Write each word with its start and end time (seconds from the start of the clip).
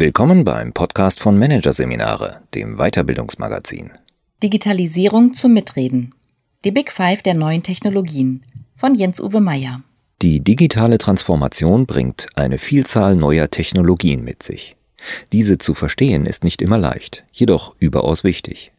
Willkommen 0.00 0.44
beim 0.44 0.72
Podcast 0.72 1.18
von 1.18 1.36
Managerseminare, 1.36 2.42
dem 2.54 2.76
Weiterbildungsmagazin. 2.76 3.90
Digitalisierung 4.40 5.34
zum 5.34 5.54
Mitreden. 5.54 6.14
Die 6.64 6.70
Big 6.70 6.92
Five 6.92 7.22
der 7.22 7.34
neuen 7.34 7.64
Technologien 7.64 8.44
von 8.76 8.94
Jens-Uwe 8.94 9.40
Meyer. 9.40 9.82
Die 10.22 10.38
digitale 10.38 10.98
Transformation 10.98 11.84
bringt 11.86 12.28
eine 12.36 12.58
Vielzahl 12.58 13.16
neuer 13.16 13.50
Technologien 13.50 14.22
mit 14.22 14.44
sich. 14.44 14.76
Diese 15.32 15.58
zu 15.58 15.74
verstehen 15.74 16.26
ist 16.26 16.44
nicht 16.44 16.62
immer 16.62 16.78
leicht, 16.78 17.24
jedoch 17.32 17.74
überaus 17.80 18.22
wichtig. 18.22 18.70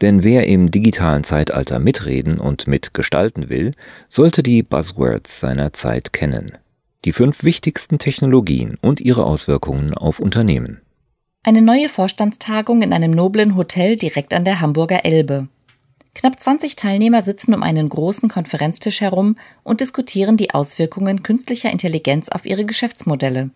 Denn 0.00 0.24
wer 0.24 0.46
im 0.46 0.70
digitalen 0.70 1.24
Zeitalter 1.24 1.78
mitreden 1.78 2.40
und 2.40 2.68
mitgestalten 2.68 3.50
will, 3.50 3.74
sollte 4.08 4.42
die 4.42 4.62
Buzzwords 4.62 5.40
seiner 5.40 5.74
Zeit 5.74 6.14
kennen. 6.14 6.56
Die 7.04 7.12
fünf 7.12 7.44
wichtigsten 7.44 7.98
Technologien 7.98 8.78
und 8.80 8.98
ihre 8.98 9.26
Auswirkungen 9.26 9.92
auf 9.92 10.20
Unternehmen. 10.20 10.80
Eine 11.42 11.60
neue 11.60 11.90
Vorstandstagung 11.90 12.80
in 12.80 12.94
einem 12.94 13.10
noblen 13.10 13.56
Hotel 13.56 13.96
direkt 13.96 14.32
an 14.32 14.46
der 14.46 14.62
Hamburger 14.62 15.04
Elbe. 15.04 15.48
Knapp 16.14 16.40
20 16.40 16.76
Teilnehmer 16.76 17.20
sitzen 17.20 17.52
um 17.52 17.62
einen 17.62 17.90
großen 17.90 18.30
Konferenztisch 18.30 19.02
herum 19.02 19.34
und 19.64 19.82
diskutieren 19.82 20.38
die 20.38 20.54
Auswirkungen 20.54 21.22
künstlicher 21.22 21.70
Intelligenz 21.70 22.30
auf 22.30 22.46
ihre 22.46 22.64
Geschäftsmodelle. 22.64 23.50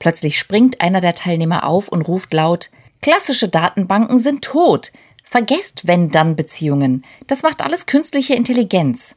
Plötzlich 0.00 0.36
springt 0.36 0.80
einer 0.80 1.00
der 1.00 1.14
Teilnehmer 1.14 1.64
auf 1.68 1.86
und 1.86 2.02
ruft 2.02 2.32
laut 2.32 2.70
Klassische 3.00 3.48
Datenbanken 3.48 4.18
sind 4.18 4.42
tot. 4.42 4.90
Vergesst 5.22 5.86
Wenn-Dann-Beziehungen. 5.86 7.04
Das 7.28 7.44
macht 7.44 7.62
alles 7.62 7.86
künstliche 7.86 8.34
Intelligenz. 8.34 9.14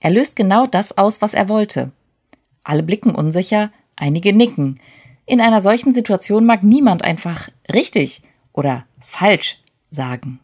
Er 0.00 0.10
löst 0.10 0.34
genau 0.34 0.66
das 0.66 0.98
aus, 0.98 1.22
was 1.22 1.34
er 1.34 1.48
wollte. 1.48 1.92
Alle 2.64 2.82
blicken 2.82 3.14
unsicher, 3.14 3.70
einige 3.96 4.32
nicken. 4.32 4.80
In 5.26 5.40
einer 5.40 5.60
solchen 5.60 5.92
Situation 5.94 6.44
mag 6.44 6.62
niemand 6.62 7.04
einfach 7.04 7.48
richtig 7.72 8.22
oder 8.52 8.84
falsch 9.00 9.58
sagen. 9.90 10.40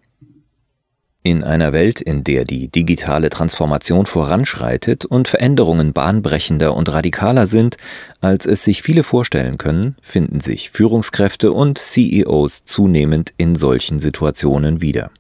In 1.23 1.45
einer 1.45 1.75
Welt, 1.75 2.01
in 2.01 2.25
der 2.25 2.47
die 2.47 2.69
digitale 2.69 3.29
Transformation 3.29 4.07
voranschreitet 4.07 5.05
und 5.05 5.29
Veränderungen 5.29 5.93
bahnbrechender 5.93 6.75
und 6.75 6.91
radikaler 6.91 7.47
sind, 7.47 7.77
als 8.23 8.47
es 8.47 8.65
sich 8.65 8.81
viele 8.81 9.03
vorstellen 9.03 9.59
können, 9.59 9.97
finden 10.01 10.41
sich 10.41 10.71
Führungskräfte 10.71 11.53
und 11.53 11.77
CEOs 11.77 12.65
zunehmend 12.65 13.35
in 13.37 13.55
solchen 13.55 13.99
Situationen 13.99 14.81
wieder. 14.81 15.11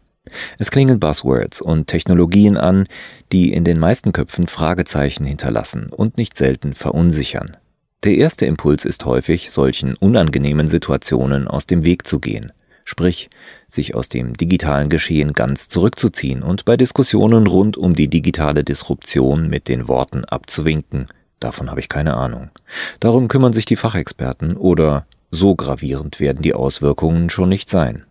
Es 0.59 0.71
klingen 0.71 1.01
Buzzwords 1.01 1.61
und 1.61 1.87
Technologien 1.87 2.57
an, 2.57 2.87
die 3.33 3.53
in 3.53 3.65
den 3.65 3.79
meisten 3.79 4.13
Köpfen 4.13 4.47
Fragezeichen 4.47 5.25
hinterlassen 5.25 5.89
und 5.91 6.17
nicht 6.17 6.37
selten 6.37 6.75
verunsichern. 6.75 7.57
Der 8.05 8.15
erste 8.15 8.47
Impuls 8.47 8.85
ist 8.85 9.05
häufig, 9.05 9.51
solchen 9.51 9.95
unangenehmen 9.95 10.69
Situationen 10.69 11.49
aus 11.49 11.67
dem 11.67 11.85
Weg 11.85 12.07
zu 12.07 12.19
gehen 12.19 12.53
sprich 12.91 13.31
sich 13.69 13.95
aus 13.95 14.09
dem 14.09 14.37
digitalen 14.37 14.89
Geschehen 14.89 15.33
ganz 15.33 15.69
zurückzuziehen 15.69 16.43
und 16.43 16.65
bei 16.65 16.77
Diskussionen 16.77 17.47
rund 17.47 17.77
um 17.77 17.95
die 17.95 18.09
digitale 18.09 18.65
Disruption 18.65 19.49
mit 19.49 19.69
den 19.69 19.87
Worten 19.87 20.25
abzuwinken, 20.25 21.07
davon 21.39 21.71
habe 21.71 21.81
ich 21.81 21.89
keine 21.89 22.17
Ahnung. 22.17 22.51
Darum 22.99 23.29
kümmern 23.29 23.53
sich 23.53 23.65
die 23.65 23.77
Fachexperten 23.77 24.57
oder 24.57 25.07
so 25.31 25.55
gravierend 25.55 26.19
werden 26.19 26.43
die 26.43 26.55
Auswirkungen 26.55 27.31
schon 27.31 27.49
nicht 27.49 27.71
sein. 27.71 28.03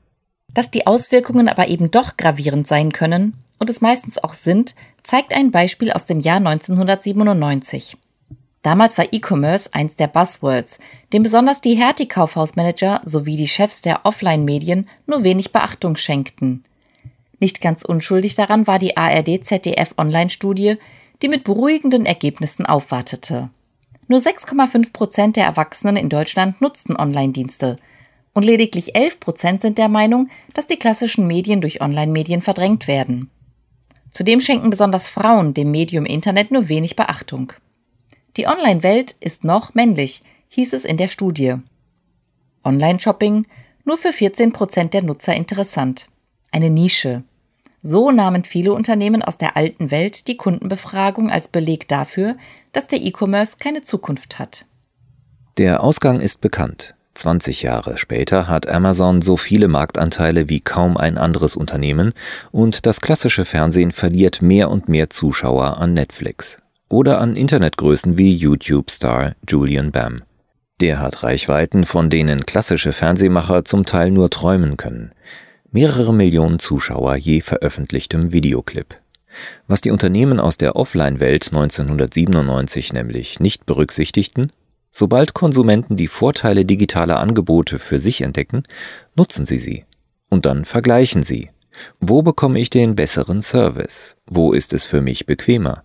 Dass 0.53 0.71
die 0.71 0.87
Auswirkungen 0.87 1.47
aber 1.47 1.67
eben 1.67 1.91
doch 1.91 2.17
gravierend 2.17 2.67
sein 2.67 2.91
können 2.91 3.35
und 3.59 3.69
es 3.69 3.81
meistens 3.81 4.17
auch 4.23 4.33
sind, 4.33 4.75
zeigt 5.03 5.33
ein 5.33 5.51
Beispiel 5.51 5.91
aus 5.91 6.05
dem 6.05 6.19
Jahr 6.19 6.37
1997. 6.37 7.97
Damals 8.61 8.97
war 8.97 9.05
E-Commerce 9.11 9.69
eins 9.73 9.95
der 9.95 10.07
Buzzwords, 10.07 10.79
dem 11.13 11.23
besonders 11.23 11.61
die 11.61 11.75
Hertie-Kaufhausmanager 11.75 13.01
sowie 13.05 13.37
die 13.37 13.47
Chefs 13.47 13.81
der 13.81 14.05
Offline-Medien 14.05 14.89
nur 15.07 15.23
wenig 15.23 15.51
Beachtung 15.51 15.95
schenkten. 15.95 16.65
Nicht 17.39 17.61
ganz 17.61 17.83
unschuldig 17.83 18.35
daran 18.35 18.67
war 18.67 18.79
die 18.79 18.97
ARD-ZDF-Online-Studie, 18.97 20.75
die 21.21 21.29
mit 21.29 21.45
beruhigenden 21.45 22.05
Ergebnissen 22.05 22.65
aufwartete. 22.65 23.49
Nur 24.07 24.19
6,5 24.19 24.91
Prozent 24.91 25.35
der 25.37 25.45
Erwachsenen 25.45 25.95
in 25.95 26.09
Deutschland 26.09 26.59
nutzten 26.59 26.97
Online-Dienste 26.97 27.77
und 28.33 28.43
lediglich 28.43 28.95
11 28.95 29.19
Prozent 29.19 29.61
sind 29.61 29.77
der 29.77 29.89
Meinung, 29.89 30.29
dass 30.53 30.67
die 30.67 30.77
klassischen 30.77 31.27
Medien 31.27 31.61
durch 31.61 31.81
Online-Medien 31.81 32.41
verdrängt 32.41 32.87
werden. 32.87 33.29
Zudem 34.11 34.39
schenken 34.39 34.69
besonders 34.69 35.07
Frauen 35.07 35.53
dem 35.53 35.71
Medium 35.71 36.05
Internet 36.05 36.51
nur 36.51 36.69
wenig 36.69 36.95
Beachtung. 36.95 37.53
Die 38.37 38.47
Online-Welt 38.47 39.15
ist 39.19 39.43
noch 39.43 39.73
männlich, 39.73 40.23
hieß 40.49 40.73
es 40.73 40.85
in 40.85 40.97
der 40.97 41.07
Studie. 41.07 41.55
Online-Shopping 42.63 43.45
nur 43.85 43.97
für 43.97 44.13
14 44.13 44.53
Prozent 44.53 44.93
der 44.93 45.03
Nutzer 45.03 45.35
interessant. 45.35 46.07
Eine 46.51 46.69
Nische. 46.69 47.23
So 47.81 48.11
nahmen 48.11 48.43
viele 48.43 48.73
Unternehmen 48.73 49.21
aus 49.21 49.37
der 49.37 49.55
alten 49.55 49.89
Welt 49.89 50.27
die 50.27 50.37
Kundenbefragung 50.37 51.31
als 51.31 51.47
Beleg 51.47 51.87
dafür, 51.87 52.35
dass 52.73 52.87
der 52.87 53.01
E-Commerce 53.01 53.57
keine 53.57 53.81
Zukunft 53.83 54.37
hat. 54.37 54.65
Der 55.57 55.83
Ausgang 55.83 56.19
ist 56.19 56.41
bekannt. 56.41 56.95
20 57.19 57.63
Jahre 57.63 57.97
später 57.97 58.47
hat 58.47 58.67
Amazon 58.67 59.21
so 59.21 59.37
viele 59.37 59.67
Marktanteile 59.67 60.49
wie 60.49 60.59
kaum 60.59 60.97
ein 60.97 61.17
anderes 61.17 61.55
Unternehmen 61.55 62.13
und 62.51 62.85
das 62.85 63.01
klassische 63.01 63.45
Fernsehen 63.45 63.91
verliert 63.91 64.41
mehr 64.41 64.71
und 64.71 64.89
mehr 64.89 65.09
Zuschauer 65.09 65.77
an 65.77 65.93
Netflix 65.93 66.57
oder 66.89 67.19
an 67.19 67.35
Internetgrößen 67.35 68.17
wie 68.17 68.33
YouTube-Star 68.33 69.35
Julian 69.47 69.91
Bam. 69.91 70.23
Der 70.79 70.99
hat 70.99 71.23
Reichweiten, 71.23 71.85
von 71.85 72.09
denen 72.09 72.45
klassische 72.45 72.93
Fernsehmacher 72.93 73.65
zum 73.65 73.85
Teil 73.85 74.11
nur 74.11 74.29
träumen 74.29 74.77
können. 74.77 75.11
Mehrere 75.71 76.13
Millionen 76.13 76.57
Zuschauer 76.57 77.15
je 77.15 77.41
veröffentlichtem 77.41 78.31
Videoclip. 78.31 78.95
Was 79.67 79.81
die 79.81 79.91
Unternehmen 79.91 80.39
aus 80.39 80.57
der 80.57 80.75
Offline-Welt 80.75 81.47
1997 81.47 82.93
nämlich 82.93 83.39
nicht 83.39 83.65
berücksichtigten, 83.65 84.51
sobald 84.91 85.33
Konsumenten 85.33 85.95
die 85.95 86.07
Vorteile 86.07 86.65
digitaler 86.65 87.19
Angebote 87.19 87.79
für 87.79 87.99
sich 87.99 88.21
entdecken, 88.21 88.63
nutzen 89.15 89.45
sie 89.45 89.59
sie. 89.59 89.85
Und 90.29 90.45
dann 90.45 90.65
vergleichen 90.65 91.23
sie. 91.23 91.49
Wo 91.99 92.21
bekomme 92.21 92.59
ich 92.59 92.69
den 92.69 92.95
besseren 92.95 93.41
Service? 93.41 94.17
Wo 94.25 94.51
ist 94.53 94.73
es 94.73 94.85
für 94.85 95.01
mich 95.01 95.25
bequemer? 95.25 95.83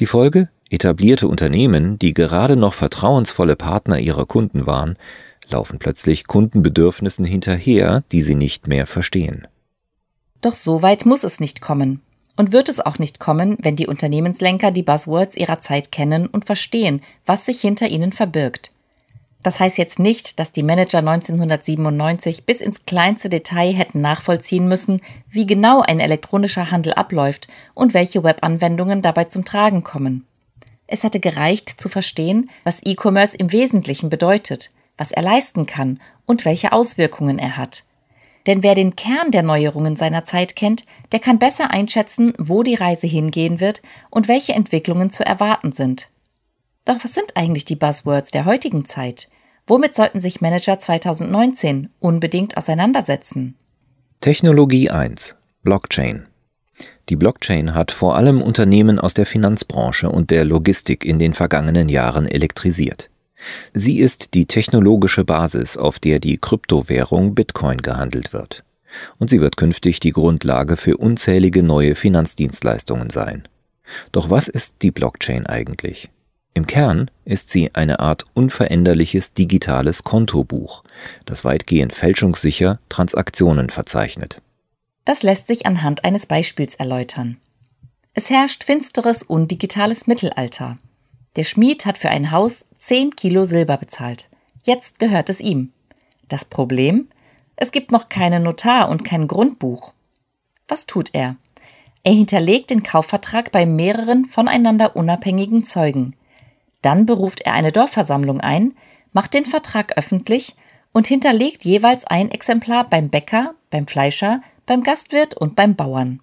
Die 0.00 0.06
Folge? 0.06 0.48
Etablierte 0.70 1.28
Unternehmen, 1.28 1.98
die 1.98 2.14
gerade 2.14 2.56
noch 2.56 2.72
vertrauensvolle 2.74 3.56
Partner 3.56 3.98
ihrer 3.98 4.24
Kunden 4.24 4.66
waren, 4.66 4.96
laufen 5.50 5.78
plötzlich 5.78 6.26
Kundenbedürfnissen 6.26 7.24
hinterher, 7.24 8.04
die 8.10 8.22
sie 8.22 8.34
nicht 8.34 8.68
mehr 8.68 8.86
verstehen. 8.86 9.46
Doch 10.40 10.56
so 10.56 10.82
weit 10.82 11.04
muss 11.06 11.24
es 11.24 11.40
nicht 11.40 11.60
kommen. 11.60 12.00
Und 12.36 12.52
wird 12.52 12.68
es 12.68 12.80
auch 12.80 12.98
nicht 12.98 13.20
kommen, 13.20 13.56
wenn 13.60 13.76
die 13.76 13.86
Unternehmenslenker 13.86 14.70
die 14.70 14.82
Buzzwords 14.82 15.36
ihrer 15.36 15.60
Zeit 15.60 15.92
kennen 15.92 16.26
und 16.26 16.44
verstehen, 16.44 17.02
was 17.26 17.44
sich 17.44 17.60
hinter 17.60 17.88
ihnen 17.88 18.12
verbirgt. 18.12 18.72
Das 19.42 19.58
heißt 19.58 19.76
jetzt 19.76 19.98
nicht, 19.98 20.38
dass 20.38 20.52
die 20.52 20.62
Manager 20.62 20.98
1997 20.98 22.44
bis 22.44 22.60
ins 22.60 22.86
kleinste 22.86 23.28
Detail 23.28 23.72
hätten 23.74 24.00
nachvollziehen 24.00 24.68
müssen, 24.68 25.00
wie 25.28 25.46
genau 25.46 25.80
ein 25.80 25.98
elektronischer 25.98 26.70
Handel 26.70 26.94
abläuft 26.94 27.48
und 27.74 27.92
welche 27.92 28.22
Webanwendungen 28.22 29.02
dabei 29.02 29.24
zum 29.24 29.44
Tragen 29.44 29.82
kommen. 29.82 30.26
Es 30.86 31.02
hätte 31.02 31.20
gereicht 31.20 31.68
zu 31.68 31.88
verstehen, 31.88 32.50
was 32.64 32.82
E-Commerce 32.84 33.36
im 33.36 33.50
Wesentlichen 33.50 34.10
bedeutet, 34.10 34.70
was 34.96 35.10
er 35.10 35.22
leisten 35.22 35.66
kann 35.66 36.00
und 36.26 36.44
welche 36.44 36.72
Auswirkungen 36.72 37.38
er 37.38 37.56
hat. 37.56 37.84
Denn 38.46 38.62
wer 38.62 38.74
den 38.74 38.96
Kern 38.96 39.30
der 39.30 39.42
Neuerungen 39.42 39.96
seiner 39.96 40.24
Zeit 40.24 40.56
kennt, 40.56 40.84
der 41.12 41.20
kann 41.20 41.38
besser 41.38 41.70
einschätzen, 41.70 42.34
wo 42.38 42.62
die 42.62 42.74
Reise 42.74 43.06
hingehen 43.06 43.60
wird 43.60 43.82
und 44.10 44.28
welche 44.28 44.52
Entwicklungen 44.52 45.10
zu 45.10 45.24
erwarten 45.24 45.72
sind. 45.72 46.08
Doch 46.84 46.96
was 47.02 47.14
sind 47.14 47.36
eigentlich 47.36 47.64
die 47.64 47.76
Buzzwords 47.76 48.32
der 48.32 48.44
heutigen 48.44 48.84
Zeit? 48.84 49.28
Womit 49.66 49.94
sollten 49.94 50.20
sich 50.20 50.40
Manager 50.40 50.78
2019 50.78 51.90
unbedingt 52.00 52.56
auseinandersetzen? 52.56 53.56
Technologie 54.20 54.90
1. 54.90 55.36
Blockchain. 55.62 56.26
Die 57.08 57.16
Blockchain 57.16 57.74
hat 57.74 57.92
vor 57.92 58.16
allem 58.16 58.42
Unternehmen 58.42 58.98
aus 58.98 59.14
der 59.14 59.26
Finanzbranche 59.26 60.08
und 60.08 60.30
der 60.30 60.44
Logistik 60.44 61.04
in 61.04 61.20
den 61.20 61.34
vergangenen 61.34 61.88
Jahren 61.88 62.26
elektrisiert. 62.26 63.10
Sie 63.72 63.98
ist 63.98 64.34
die 64.34 64.46
technologische 64.46 65.24
Basis, 65.24 65.76
auf 65.76 65.98
der 65.98 66.20
die 66.20 66.38
Kryptowährung 66.38 67.34
Bitcoin 67.34 67.78
gehandelt 67.78 68.32
wird. 68.32 68.64
Und 69.18 69.30
sie 69.30 69.40
wird 69.40 69.56
künftig 69.56 70.00
die 70.00 70.12
Grundlage 70.12 70.76
für 70.76 70.96
unzählige 70.96 71.62
neue 71.62 71.94
Finanzdienstleistungen 71.94 73.10
sein. 73.10 73.44
Doch 74.12 74.30
was 74.30 74.48
ist 74.48 74.76
die 74.82 74.90
Blockchain 74.90 75.46
eigentlich? 75.46 76.10
Im 76.54 76.66
Kern 76.66 77.10
ist 77.24 77.48
sie 77.48 77.74
eine 77.74 78.00
Art 78.00 78.24
unveränderliches 78.34 79.32
digitales 79.32 80.02
Kontobuch, 80.02 80.84
das 81.24 81.44
weitgehend 81.44 81.94
fälschungssicher 81.94 82.78
Transaktionen 82.90 83.70
verzeichnet. 83.70 84.42
Das 85.04 85.22
lässt 85.22 85.46
sich 85.46 85.66
anhand 85.66 86.04
eines 86.04 86.26
Beispiels 86.26 86.74
erläutern. 86.74 87.38
Es 88.12 88.28
herrscht 88.28 88.64
finsteres 88.64 89.22
undigitales 89.22 90.06
Mittelalter. 90.06 90.78
Der 91.36 91.44
Schmied 91.44 91.86
hat 91.86 91.96
für 91.96 92.10
ein 92.10 92.30
Haus 92.30 92.66
10 92.76 93.16
Kilo 93.16 93.44
Silber 93.44 93.78
bezahlt. 93.78 94.28
Jetzt 94.64 94.98
gehört 94.98 95.30
es 95.30 95.40
ihm. 95.40 95.72
Das 96.28 96.44
Problem? 96.44 97.08
Es 97.56 97.72
gibt 97.72 97.90
noch 97.90 98.08
keinen 98.08 98.42
Notar 98.42 98.88
und 98.90 99.04
kein 99.04 99.28
Grundbuch. 99.28 99.92
Was 100.68 100.86
tut 100.86 101.10
er? 101.14 101.36
Er 102.04 102.12
hinterlegt 102.12 102.70
den 102.70 102.82
Kaufvertrag 102.82 103.50
bei 103.52 103.64
mehreren 103.64 104.26
voneinander 104.26 104.96
unabhängigen 104.96 105.64
Zeugen. 105.64 106.16
Dann 106.82 107.06
beruft 107.06 107.40
er 107.40 107.54
eine 107.54 107.72
Dorfversammlung 107.72 108.40
ein, 108.40 108.74
macht 109.12 109.34
den 109.34 109.46
Vertrag 109.46 109.96
öffentlich 109.96 110.54
und 110.92 111.06
hinterlegt 111.06 111.64
jeweils 111.64 112.04
ein 112.04 112.30
Exemplar 112.30 112.88
beim 112.88 113.08
Bäcker, 113.08 113.54
beim 113.70 113.86
Fleischer, 113.86 114.42
beim 114.66 114.82
Gastwirt 114.82 115.34
und 115.34 115.56
beim 115.56 115.76
Bauern. 115.76 116.20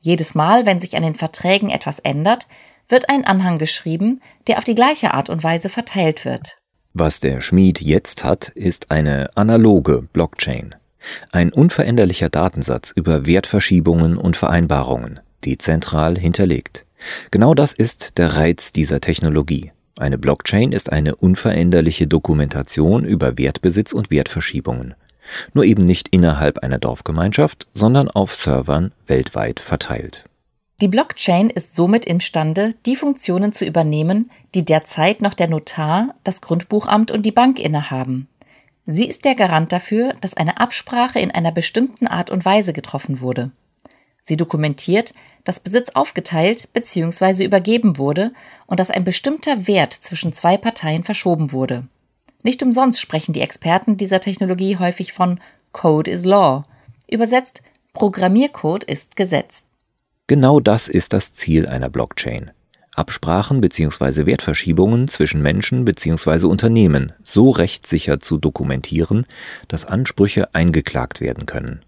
Jedes 0.00 0.34
Mal, 0.34 0.64
wenn 0.64 0.80
sich 0.80 0.96
an 0.96 1.02
den 1.02 1.16
Verträgen 1.16 1.68
etwas 1.68 1.98
ändert, 1.98 2.46
wird 2.90 3.08
ein 3.08 3.24
Anhang 3.24 3.58
geschrieben, 3.58 4.20
der 4.46 4.58
auf 4.58 4.64
die 4.64 4.74
gleiche 4.74 5.14
Art 5.14 5.30
und 5.30 5.42
Weise 5.42 5.68
verteilt 5.68 6.24
wird. 6.24 6.58
Was 6.92 7.20
der 7.20 7.40
Schmied 7.40 7.80
jetzt 7.80 8.24
hat, 8.24 8.48
ist 8.48 8.90
eine 8.90 9.30
analoge 9.36 10.02
Blockchain. 10.12 10.74
Ein 11.32 11.52
unveränderlicher 11.52 12.28
Datensatz 12.28 12.92
über 12.94 13.26
Wertverschiebungen 13.26 14.16
und 14.16 14.36
Vereinbarungen, 14.36 15.20
die 15.44 15.56
zentral 15.56 16.18
hinterlegt. 16.18 16.84
Genau 17.30 17.54
das 17.54 17.72
ist 17.72 18.18
der 18.18 18.36
Reiz 18.36 18.72
dieser 18.72 19.00
Technologie. 19.00 19.72
Eine 19.98 20.18
Blockchain 20.18 20.72
ist 20.72 20.92
eine 20.92 21.14
unveränderliche 21.16 22.06
Dokumentation 22.06 23.04
über 23.04 23.38
Wertbesitz 23.38 23.92
und 23.92 24.10
Wertverschiebungen. 24.10 24.94
Nur 25.54 25.64
eben 25.64 25.84
nicht 25.84 26.08
innerhalb 26.08 26.58
einer 26.58 26.78
Dorfgemeinschaft, 26.78 27.66
sondern 27.72 28.10
auf 28.10 28.34
Servern 28.34 28.92
weltweit 29.06 29.60
verteilt. 29.60 30.24
Die 30.80 30.88
Blockchain 30.88 31.50
ist 31.50 31.76
somit 31.76 32.06
imstande, 32.06 32.74
die 32.86 32.96
Funktionen 32.96 33.52
zu 33.52 33.66
übernehmen, 33.66 34.30
die 34.54 34.64
derzeit 34.64 35.20
noch 35.20 35.34
der 35.34 35.48
Notar, 35.48 36.14
das 36.24 36.40
Grundbuchamt 36.40 37.10
und 37.10 37.26
die 37.26 37.32
Bank 37.32 37.58
innehaben. 37.58 38.28
Sie 38.86 39.04
ist 39.04 39.26
der 39.26 39.34
Garant 39.34 39.72
dafür, 39.72 40.14
dass 40.22 40.34
eine 40.34 40.58
Absprache 40.58 41.18
in 41.18 41.30
einer 41.30 41.52
bestimmten 41.52 42.06
Art 42.06 42.30
und 42.30 42.46
Weise 42.46 42.72
getroffen 42.72 43.20
wurde. 43.20 43.50
Sie 44.22 44.38
dokumentiert, 44.38 45.12
dass 45.44 45.60
Besitz 45.60 45.90
aufgeteilt 45.90 46.72
bzw. 46.72 47.44
übergeben 47.44 47.98
wurde 47.98 48.32
und 48.66 48.80
dass 48.80 48.90
ein 48.90 49.04
bestimmter 49.04 49.66
Wert 49.66 49.92
zwischen 49.92 50.32
zwei 50.32 50.56
Parteien 50.56 51.04
verschoben 51.04 51.52
wurde. 51.52 51.86
Nicht 52.42 52.62
umsonst 52.62 53.00
sprechen 53.00 53.34
die 53.34 53.42
Experten 53.42 53.98
dieser 53.98 54.20
Technologie 54.20 54.78
häufig 54.78 55.12
von 55.12 55.40
Code 55.72 56.10
is 56.10 56.24
Law. 56.24 56.64
Übersetzt, 57.10 57.62
Programmiercode 57.92 58.84
ist 58.84 59.16
Gesetz. 59.16 59.64
Genau 60.30 60.60
das 60.60 60.86
ist 60.86 61.12
das 61.12 61.32
Ziel 61.32 61.66
einer 61.66 61.88
Blockchain. 61.90 62.52
Absprachen 62.94 63.60
bzw. 63.60 64.26
Wertverschiebungen 64.26 65.08
zwischen 65.08 65.42
Menschen 65.42 65.84
bzw. 65.84 66.46
Unternehmen 66.46 67.12
so 67.24 67.50
rechtssicher 67.50 68.20
zu 68.20 68.38
dokumentieren, 68.38 69.26
dass 69.66 69.86
Ansprüche 69.86 70.54
eingeklagt 70.54 71.20
werden 71.20 71.46
können. 71.46 71.84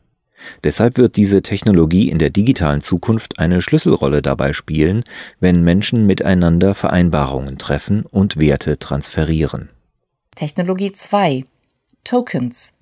Deshalb 0.64 0.98
wird 0.98 1.14
diese 1.14 1.42
Technologie 1.42 2.10
in 2.10 2.18
der 2.18 2.30
digitalen 2.30 2.80
Zukunft 2.80 3.38
eine 3.38 3.62
Schlüsselrolle 3.62 4.22
dabei 4.22 4.54
spielen, 4.54 5.04
wenn 5.38 5.62
Menschen 5.62 6.04
miteinander 6.08 6.74
Vereinbarungen 6.74 7.58
treffen 7.58 8.04
und 8.06 8.40
Werte 8.40 8.80
transferieren. 8.80 9.68
Technologie 10.34 10.90
2 10.90 11.44
Tokens 12.02 12.76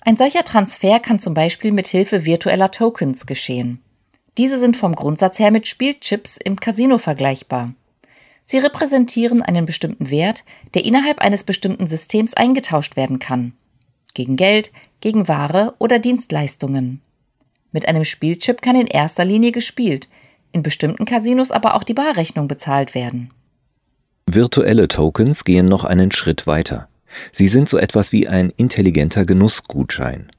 Ein 0.00 0.16
solcher 0.16 0.42
Transfer 0.42 0.98
kann 0.98 1.20
zum 1.20 1.34
Beispiel 1.34 1.70
mit 1.70 1.86
Hilfe 1.86 2.24
virtueller 2.24 2.72
Tokens 2.72 3.24
geschehen. 3.24 3.84
Diese 4.38 4.60
sind 4.60 4.76
vom 4.76 4.94
Grundsatz 4.94 5.40
her 5.40 5.50
mit 5.50 5.66
Spielchips 5.66 6.38
im 6.42 6.60
Casino 6.60 6.98
vergleichbar. 6.98 7.74
Sie 8.44 8.58
repräsentieren 8.58 9.42
einen 9.42 9.66
bestimmten 9.66 10.10
Wert, 10.10 10.44
der 10.74 10.84
innerhalb 10.84 11.18
eines 11.20 11.42
bestimmten 11.42 11.88
Systems 11.88 12.34
eingetauscht 12.34 12.96
werden 12.96 13.18
kann. 13.18 13.52
Gegen 14.14 14.36
Geld, 14.36 14.70
gegen 15.00 15.28
Ware 15.28 15.74
oder 15.78 15.98
Dienstleistungen. 15.98 17.02
Mit 17.72 17.88
einem 17.88 18.04
Spielchip 18.04 18.62
kann 18.62 18.76
in 18.76 18.86
erster 18.86 19.24
Linie 19.24 19.52
gespielt, 19.52 20.08
in 20.52 20.62
bestimmten 20.62 21.04
Casinos 21.04 21.50
aber 21.50 21.74
auch 21.74 21.84
die 21.84 21.94
Barrechnung 21.94 22.48
bezahlt 22.48 22.94
werden. 22.94 23.34
Virtuelle 24.26 24.88
Tokens 24.88 25.44
gehen 25.44 25.66
noch 25.66 25.84
einen 25.84 26.12
Schritt 26.12 26.46
weiter. 26.46 26.88
Sie 27.32 27.48
sind 27.48 27.68
so 27.68 27.76
etwas 27.76 28.12
wie 28.12 28.28
ein 28.28 28.52
intelligenter 28.56 29.26
Genussgutschein. 29.26 30.30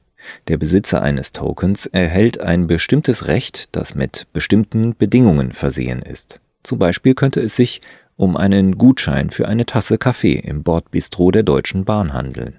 Der 0.48 0.56
Besitzer 0.56 1.02
eines 1.02 1.32
Tokens 1.32 1.86
erhält 1.86 2.40
ein 2.40 2.66
bestimmtes 2.66 3.26
Recht, 3.26 3.68
das 3.72 3.94
mit 3.94 4.26
bestimmten 4.32 4.94
Bedingungen 4.96 5.52
versehen 5.52 6.02
ist. 6.02 6.40
Zum 6.62 6.78
Beispiel 6.78 7.14
könnte 7.14 7.40
es 7.40 7.56
sich 7.56 7.80
um 8.16 8.36
einen 8.36 8.76
Gutschein 8.76 9.30
für 9.30 9.48
eine 9.48 9.64
Tasse 9.64 9.96
Kaffee 9.96 10.34
im 10.34 10.62
Bordbistro 10.62 11.30
der 11.30 11.42
Deutschen 11.42 11.84
Bahn 11.84 12.12
handeln. 12.12 12.58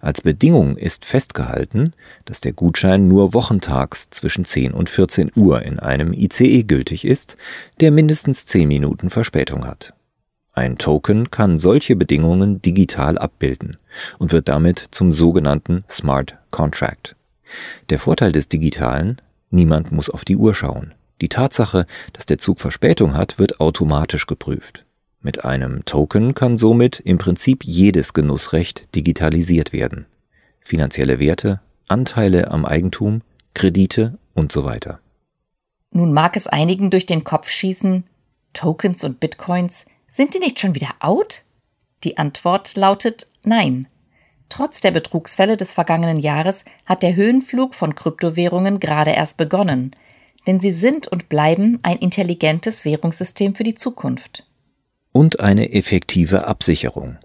Als 0.00 0.20
Bedingung 0.20 0.76
ist 0.76 1.04
festgehalten, 1.04 1.94
dass 2.24 2.40
der 2.40 2.52
Gutschein 2.52 3.08
nur 3.08 3.34
wochentags 3.34 4.08
zwischen 4.10 4.44
10 4.44 4.72
und 4.72 4.88
14 4.88 5.32
Uhr 5.34 5.62
in 5.62 5.80
einem 5.80 6.12
ICE 6.12 6.62
gültig 6.62 7.04
ist, 7.04 7.36
der 7.80 7.90
mindestens 7.90 8.46
10 8.46 8.68
Minuten 8.68 9.10
Verspätung 9.10 9.66
hat. 9.66 9.94
Ein 10.56 10.78
Token 10.78 11.32
kann 11.32 11.58
solche 11.58 11.96
Bedingungen 11.96 12.62
digital 12.62 13.18
abbilden 13.18 13.76
und 14.18 14.30
wird 14.30 14.48
damit 14.48 14.78
zum 14.92 15.10
sogenannten 15.10 15.82
Smart 15.90 16.38
Contract. 16.52 17.16
Der 17.90 17.98
Vorteil 17.98 18.30
des 18.30 18.48
Digitalen, 18.48 19.20
niemand 19.50 19.90
muss 19.90 20.08
auf 20.08 20.24
die 20.24 20.36
Uhr 20.36 20.54
schauen. 20.54 20.94
Die 21.20 21.28
Tatsache, 21.28 21.86
dass 22.12 22.26
der 22.26 22.38
Zug 22.38 22.60
Verspätung 22.60 23.14
hat, 23.14 23.40
wird 23.40 23.58
automatisch 23.58 24.26
geprüft. 24.26 24.84
Mit 25.20 25.44
einem 25.44 25.84
Token 25.86 26.34
kann 26.34 26.56
somit 26.56 27.00
im 27.00 27.18
Prinzip 27.18 27.64
jedes 27.64 28.12
Genussrecht 28.12 28.94
digitalisiert 28.94 29.72
werden. 29.72 30.06
Finanzielle 30.60 31.18
Werte, 31.18 31.60
Anteile 31.88 32.52
am 32.52 32.64
Eigentum, 32.64 33.22
Kredite 33.54 34.18
und 34.34 34.52
so 34.52 34.64
weiter. 34.64 35.00
Nun 35.90 36.12
mag 36.12 36.36
es 36.36 36.46
einigen 36.46 36.90
durch 36.90 37.06
den 37.06 37.24
Kopf 37.24 37.48
schießen, 37.48 38.04
Tokens 38.52 39.02
und 39.02 39.18
Bitcoins, 39.18 39.86
sind 40.14 40.32
die 40.32 40.38
nicht 40.38 40.60
schon 40.60 40.76
wieder 40.76 40.90
out? 41.00 41.42
Die 42.04 42.18
Antwort 42.18 42.76
lautet 42.76 43.26
nein. 43.42 43.88
Trotz 44.48 44.80
der 44.80 44.92
Betrugsfälle 44.92 45.56
des 45.56 45.72
vergangenen 45.72 46.20
Jahres 46.20 46.64
hat 46.86 47.02
der 47.02 47.16
Höhenflug 47.16 47.74
von 47.74 47.96
Kryptowährungen 47.96 48.78
gerade 48.78 49.10
erst 49.10 49.38
begonnen, 49.38 49.90
denn 50.46 50.60
sie 50.60 50.70
sind 50.70 51.08
und 51.08 51.28
bleiben 51.28 51.80
ein 51.82 51.98
intelligentes 51.98 52.84
Währungssystem 52.84 53.56
für 53.56 53.64
die 53.64 53.74
Zukunft. 53.74 54.46
Und 55.10 55.40
eine 55.40 55.72
effektive 55.72 56.46
Absicherung. 56.46 57.18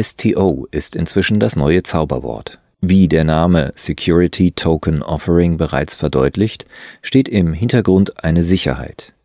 STO 0.00 0.68
ist 0.70 0.94
inzwischen 0.94 1.40
das 1.40 1.56
neue 1.56 1.82
Zauberwort. 1.82 2.60
Wie 2.80 3.08
der 3.08 3.24
Name 3.24 3.72
Security 3.74 4.52
Token 4.52 5.02
Offering 5.02 5.56
bereits 5.56 5.96
verdeutlicht, 5.96 6.64
steht 7.02 7.28
im 7.28 7.52
Hintergrund 7.54 8.22
eine 8.22 8.44
Sicherheit. 8.44 9.15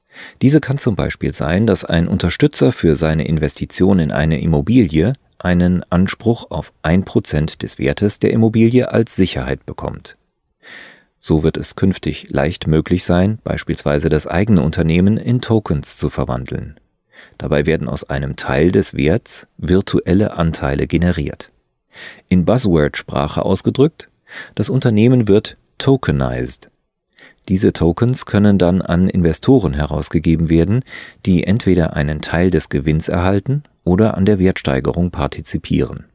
Diese 0.41 0.61
kann 0.61 0.77
zum 0.77 0.95
Beispiel 0.95 1.33
sein, 1.33 1.67
dass 1.67 1.85
ein 1.85 2.07
Unterstützer 2.07 2.71
für 2.71 2.95
seine 2.95 3.27
Investition 3.27 3.99
in 3.99 4.11
eine 4.11 4.41
Immobilie 4.41 5.13
einen 5.39 5.83
Anspruch 5.89 6.49
auf 6.49 6.73
ein 6.81 7.03
Prozent 7.03 7.63
des 7.63 7.79
Wertes 7.79 8.19
der 8.19 8.31
Immobilie 8.31 8.91
als 8.91 9.15
Sicherheit 9.15 9.65
bekommt. 9.65 10.17
So 11.19 11.43
wird 11.43 11.57
es 11.57 11.75
künftig 11.75 12.29
leicht 12.29 12.65
möglich 12.65 13.03
sein, 13.03 13.37
beispielsweise 13.43 14.09
das 14.09 14.25
eigene 14.25 14.63
Unternehmen 14.63 15.17
in 15.17 15.39
Tokens 15.39 15.97
zu 15.97 16.09
verwandeln. 16.09 16.79
Dabei 17.37 17.67
werden 17.67 17.87
aus 17.87 18.03
einem 18.09 18.35
Teil 18.35 18.71
des 18.71 18.95
Werts 18.95 19.47
virtuelle 19.57 20.37
Anteile 20.37 20.87
generiert. 20.87 21.51
In 22.27 22.45
Buzzword-Sprache 22.45 23.43
ausgedrückt, 23.43 24.09
das 24.55 24.69
Unternehmen 24.69 25.27
wird 25.27 25.57
tokenized, 25.77 26.70
diese 27.49 27.73
Tokens 27.73 28.25
können 28.25 28.57
dann 28.57 28.81
an 28.81 29.09
Investoren 29.09 29.73
herausgegeben 29.73 30.49
werden, 30.49 30.83
die 31.25 31.43
entweder 31.43 31.95
einen 31.95 32.21
Teil 32.21 32.51
des 32.51 32.69
Gewinns 32.69 33.09
erhalten 33.09 33.63
oder 33.83 34.15
an 34.15 34.25
der 34.25 34.39
Wertsteigerung 34.39 35.11
partizipieren. 35.11 36.05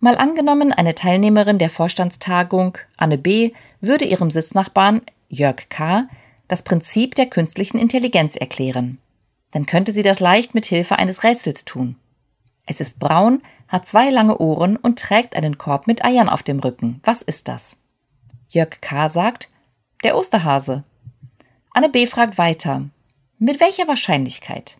Mal 0.00 0.16
angenommen, 0.16 0.72
eine 0.72 0.94
Teilnehmerin 0.94 1.58
der 1.58 1.70
Vorstandstagung, 1.70 2.78
Anne 2.96 3.18
B., 3.18 3.52
würde 3.80 4.04
ihrem 4.04 4.30
Sitznachbarn, 4.30 5.02
Jörg 5.28 5.68
K., 5.68 6.08
das 6.48 6.62
Prinzip 6.62 7.14
der 7.14 7.26
künstlichen 7.26 7.78
Intelligenz 7.78 8.36
erklären. 8.36 8.98
Dann 9.50 9.66
könnte 9.66 9.92
sie 9.92 10.02
das 10.02 10.20
leicht 10.20 10.54
mit 10.54 10.66
Hilfe 10.66 10.98
eines 10.98 11.24
Rätsels 11.24 11.64
tun. 11.64 11.96
Es 12.66 12.80
ist 12.80 12.98
braun, 12.98 13.40
hat 13.68 13.86
zwei 13.86 14.10
lange 14.10 14.38
Ohren 14.38 14.76
und 14.76 14.98
trägt 14.98 15.34
einen 15.36 15.58
Korb 15.58 15.86
mit 15.86 16.04
Eiern 16.04 16.28
auf 16.28 16.42
dem 16.42 16.58
Rücken. 16.60 17.00
Was 17.04 17.22
ist 17.22 17.48
das? 17.48 17.76
Jörg 18.48 18.80
K. 18.80 19.08
sagt, 19.08 19.50
der 20.06 20.16
Osterhase. 20.16 20.84
Anne 21.72 21.88
B. 21.88 22.06
fragt 22.06 22.38
weiter. 22.38 22.88
Mit 23.40 23.58
welcher 23.58 23.88
Wahrscheinlichkeit? 23.88 24.78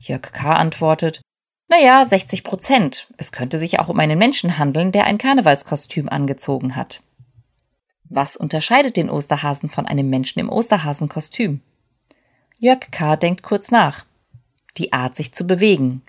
Jörg 0.00 0.22
K. 0.22 0.52
antwortet, 0.52 1.20
naja, 1.66 2.04
60 2.04 2.44
Prozent. 2.44 3.12
Es 3.16 3.32
könnte 3.32 3.58
sich 3.58 3.80
auch 3.80 3.88
um 3.88 3.98
einen 3.98 4.20
Menschen 4.20 4.56
handeln, 4.56 4.92
der 4.92 5.02
ein 5.02 5.18
Karnevalskostüm 5.18 6.08
angezogen 6.08 6.76
hat. 6.76 7.02
Was 8.04 8.36
unterscheidet 8.36 8.96
den 8.96 9.10
Osterhasen 9.10 9.68
von 9.68 9.84
einem 9.84 10.08
Menschen 10.08 10.38
im 10.38 10.48
Osterhasenkostüm? 10.48 11.60
Jörg 12.60 12.92
K. 12.92 13.16
denkt 13.16 13.42
kurz 13.42 13.72
nach. 13.72 14.04
Die 14.76 14.92
Art, 14.92 15.16
sich 15.16 15.34
zu 15.34 15.44
bewegen. 15.44 16.02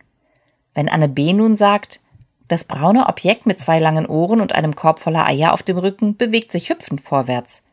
Wenn 0.75 0.89
Anne 0.89 1.09
B. 1.09 1.33
nun 1.33 1.55
sagt, 1.55 2.01
Das 2.47 2.65
braune 2.65 3.07
Objekt 3.07 3.47
mit 3.47 3.57
zwei 3.57 3.79
langen 3.79 4.05
Ohren 4.05 4.41
und 4.41 4.53
einem 4.53 4.75
Korb 4.75 4.99
voller 4.99 5.25
Eier 5.25 5.53
auf 5.53 5.63
dem 5.63 5.79
Rücken 5.79 6.17
bewegt 6.17 6.51
sich 6.51 6.69
hüpfend 6.69 7.01
vorwärts. 7.01 7.63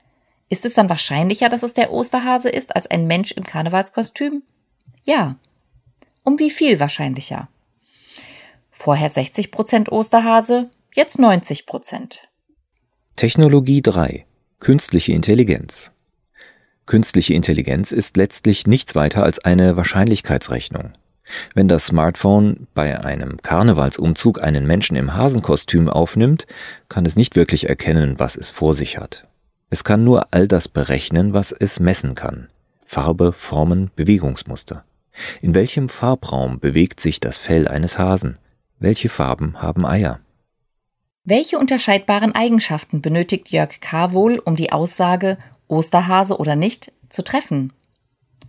Ist 0.48 0.64
es 0.64 0.74
dann 0.74 0.88
wahrscheinlicher, 0.88 1.48
dass 1.48 1.62
es 1.62 1.74
der 1.74 1.92
Osterhase 1.92 2.48
ist, 2.48 2.74
als 2.74 2.86
ein 2.86 3.06
Mensch 3.06 3.32
im 3.32 3.44
Karnevalskostüm? 3.44 4.42
Ja. 5.04 5.36
Um 6.22 6.38
wie 6.38 6.50
viel 6.50 6.80
wahrscheinlicher? 6.80 7.48
Vorher 8.70 9.10
60 9.10 9.50
Prozent 9.50 9.92
Osterhase, 9.92 10.70
jetzt 10.94 11.18
90 11.18 11.66
Prozent. 11.66 12.28
Technologie 13.16 13.82
3. 13.82 14.26
Künstliche 14.58 15.12
Intelligenz. 15.12 15.92
Künstliche 16.86 17.34
Intelligenz 17.34 17.92
ist 17.92 18.16
letztlich 18.16 18.66
nichts 18.66 18.94
weiter 18.94 19.22
als 19.22 19.38
eine 19.38 19.76
Wahrscheinlichkeitsrechnung. 19.76 20.92
Wenn 21.54 21.68
das 21.68 21.86
Smartphone 21.86 22.66
bei 22.74 23.02
einem 23.02 23.40
Karnevalsumzug 23.40 24.42
einen 24.42 24.66
Menschen 24.66 24.96
im 24.96 25.14
Hasenkostüm 25.14 25.88
aufnimmt, 25.88 26.46
kann 26.88 27.06
es 27.06 27.16
nicht 27.16 27.36
wirklich 27.36 27.68
erkennen, 27.68 28.18
was 28.18 28.36
es 28.36 28.50
vor 28.50 28.74
sich 28.74 28.98
hat. 28.98 29.26
Es 29.74 29.82
kann 29.82 30.04
nur 30.04 30.28
all 30.30 30.46
das 30.46 30.68
berechnen, 30.68 31.32
was 31.34 31.50
es 31.50 31.80
messen 31.80 32.14
kann. 32.14 32.46
Farbe, 32.84 33.32
Formen, 33.32 33.90
Bewegungsmuster. 33.96 34.84
In 35.42 35.52
welchem 35.56 35.88
Farbraum 35.88 36.60
bewegt 36.60 37.00
sich 37.00 37.18
das 37.18 37.38
Fell 37.38 37.66
eines 37.66 37.98
Hasen? 37.98 38.38
Welche 38.78 39.08
Farben 39.08 39.60
haben 39.60 39.84
Eier? 39.84 40.20
Welche 41.24 41.58
unterscheidbaren 41.58 42.36
Eigenschaften 42.36 43.02
benötigt 43.02 43.50
Jörg 43.50 43.80
K. 43.80 44.12
wohl, 44.12 44.38
um 44.38 44.54
die 44.54 44.70
Aussage 44.70 45.38
Osterhase 45.66 46.38
oder 46.38 46.54
nicht 46.54 46.92
zu 47.08 47.24
treffen? 47.24 47.72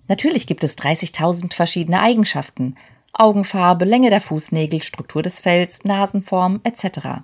Natürlich 0.08 0.46
gibt 0.46 0.63
es 0.63 0.77
30.000 0.77 1.55
verschiedene 1.55 2.01
Eigenschaften. 2.01 2.75
Augenfarbe, 3.13 3.86
Länge 3.86 4.12
der 4.12 4.22
Fußnägel, 4.22 4.84
Struktur 4.84 5.24
des 5.24 5.39
Fells, 5.39 5.86
Nasenform 5.86 6.62
etc. 6.63 7.24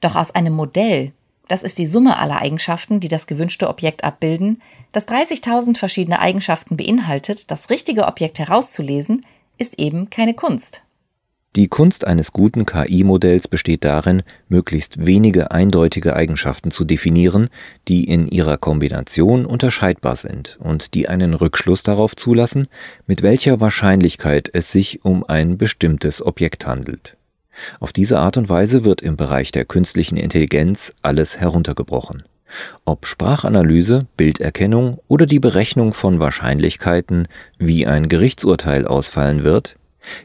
Doch 0.00 0.14
aus 0.14 0.36
einem 0.36 0.52
Modell, 0.52 1.12
das 1.48 1.62
ist 1.62 1.78
die 1.78 1.86
Summe 1.86 2.18
aller 2.18 2.40
Eigenschaften, 2.40 3.00
die 3.00 3.08
das 3.08 3.26
gewünschte 3.26 3.68
Objekt 3.68 4.04
abbilden, 4.04 4.62
das 4.92 5.08
30.000 5.08 5.78
verschiedene 5.78 6.20
Eigenschaften 6.20 6.76
beinhaltet, 6.76 7.50
das 7.50 7.70
richtige 7.70 8.06
Objekt 8.06 8.38
herauszulesen, 8.38 9.24
ist 9.58 9.78
eben 9.78 10.10
keine 10.10 10.34
Kunst. 10.34 10.82
Die 11.54 11.68
Kunst 11.68 12.06
eines 12.06 12.32
guten 12.32 12.64
KI-Modells 12.64 13.46
besteht 13.46 13.84
darin, 13.84 14.22
möglichst 14.48 15.04
wenige 15.04 15.50
eindeutige 15.50 16.16
Eigenschaften 16.16 16.70
zu 16.70 16.84
definieren, 16.84 17.50
die 17.88 18.04
in 18.04 18.26
ihrer 18.26 18.56
Kombination 18.56 19.44
unterscheidbar 19.44 20.16
sind 20.16 20.58
und 20.62 20.94
die 20.94 21.10
einen 21.10 21.34
Rückschluss 21.34 21.82
darauf 21.82 22.16
zulassen, 22.16 22.68
mit 23.06 23.20
welcher 23.20 23.60
Wahrscheinlichkeit 23.60 24.48
es 24.54 24.72
sich 24.72 25.04
um 25.04 25.24
ein 25.24 25.58
bestimmtes 25.58 26.24
Objekt 26.24 26.66
handelt. 26.66 27.18
Auf 27.80 27.92
diese 27.92 28.18
Art 28.18 28.36
und 28.36 28.48
Weise 28.48 28.84
wird 28.84 29.02
im 29.02 29.16
Bereich 29.16 29.52
der 29.52 29.64
künstlichen 29.64 30.16
Intelligenz 30.16 30.92
alles 31.02 31.38
heruntergebrochen. 31.38 32.24
Ob 32.84 33.06
Sprachanalyse, 33.06 34.06
Bilderkennung 34.16 34.98
oder 35.08 35.26
die 35.26 35.40
Berechnung 35.40 35.94
von 35.94 36.18
Wahrscheinlichkeiten, 36.18 37.28
wie 37.58 37.86
ein 37.86 38.08
Gerichtsurteil 38.08 38.86
ausfallen 38.86 39.42
wird, 39.44 39.76